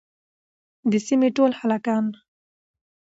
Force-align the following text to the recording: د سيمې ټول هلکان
د 0.91 0.93
سيمې 1.07 1.29
ټول 1.37 1.51
هلکان 1.61 2.05